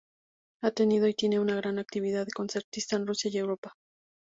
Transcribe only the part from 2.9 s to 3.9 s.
en Rusia y Europa.